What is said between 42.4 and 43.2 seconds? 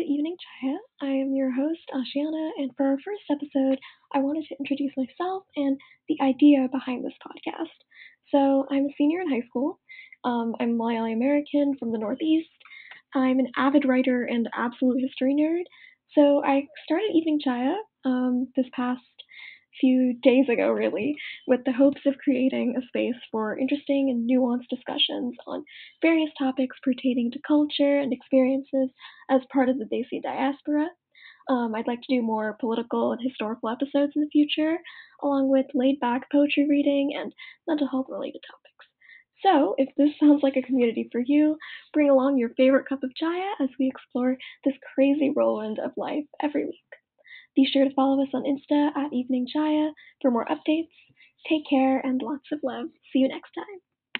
favorite cup of